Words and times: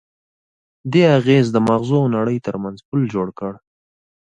دې 0.91 1.03
اغېز 1.17 1.47
د 1.51 1.57
ماغزو 1.67 1.95
او 2.03 2.07
نړۍ 2.17 2.37
ترمنځ 2.45 2.77
پُل 2.87 3.01
جوړ 3.13 3.27
کړ. 3.39 3.53